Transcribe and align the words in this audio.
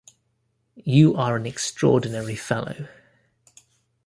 You 0.83 1.13
are 1.15 1.35
an 1.35 1.45
extraordinary 1.45 2.35
fellow. 2.35 2.87